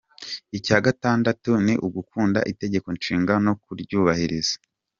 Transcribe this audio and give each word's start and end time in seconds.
Icya 0.57 0.77
gatandatu 0.85 1.51
ni 1.65 1.73
ugukunda 1.85 2.39
itegeko 2.51 2.87
nshinga 2.97 3.33
no 3.45 3.53
kuryubahiriza. 3.63 4.55